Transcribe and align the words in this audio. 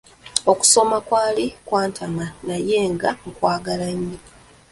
Okusoma 0.51 0.97
kwali 1.07 1.45
kwantama 1.67 2.25
naye 2.47 2.77
kati 3.01 3.25
nkwagala 3.33 3.87
nnyo. 3.97 4.19